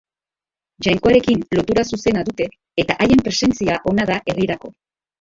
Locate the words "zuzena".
1.95-2.25